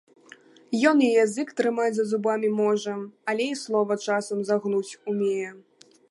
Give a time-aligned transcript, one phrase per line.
[0.91, 2.95] Ён і язык трымаць за зубамі можа,
[3.33, 5.51] але і слова часам загнуць умее.